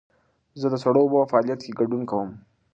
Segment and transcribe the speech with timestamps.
[0.59, 2.29] زه د سړو اوبو په فعالیت کې ګډون کوم.